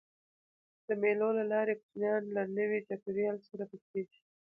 [0.87, 4.19] د مېلو له لاري کوچنيان له نوي چاپېریال سره بلديږي.